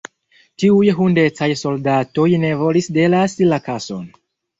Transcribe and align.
Tiuj 0.61 0.87
hundecaj 0.99 1.49
soldatoj 1.61 2.25
ne 2.45 2.49
volis 2.63 2.89
delasi 2.97 3.49
la 3.53 3.61
kason. 3.69 4.09